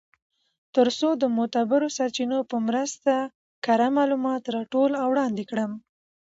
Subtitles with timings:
[0.75, 3.13] تر څو د معتبرو سرچینو په مرسته
[3.65, 5.71] کره معلومات راټول او وړاندی کړم.